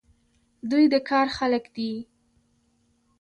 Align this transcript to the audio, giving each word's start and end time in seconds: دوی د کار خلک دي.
دوی 0.69 0.85
د 0.93 0.95
کار 1.09 1.27
خلک 1.37 1.63
دي. 1.75 1.91